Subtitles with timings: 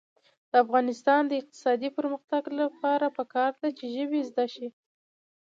[0.51, 4.67] د افغانستان د اقتصادي پرمختګ لپاره پکار ده چې ژبې زده شي.